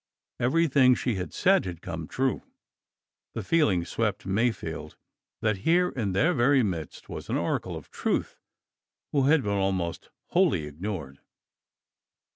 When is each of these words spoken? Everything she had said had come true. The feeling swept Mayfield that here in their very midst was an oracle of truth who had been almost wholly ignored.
Everything 0.39 0.95
she 0.95 1.13
had 1.13 1.31
said 1.31 1.63
had 1.65 1.83
come 1.83 2.07
true. 2.07 2.41
The 3.35 3.43
feeling 3.43 3.85
swept 3.85 4.25
Mayfield 4.25 4.97
that 5.41 5.57
here 5.57 5.89
in 5.89 6.13
their 6.13 6.33
very 6.33 6.63
midst 6.63 7.07
was 7.07 7.29
an 7.29 7.37
oracle 7.37 7.75
of 7.75 7.91
truth 7.91 8.39
who 9.11 9.25
had 9.27 9.43
been 9.43 9.57
almost 9.59 10.09
wholly 10.29 10.65
ignored. 10.65 11.19